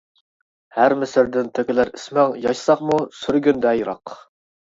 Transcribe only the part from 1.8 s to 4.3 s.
ئىسمىڭ، ياشىساقمۇ سۈرگۈندە يىراق.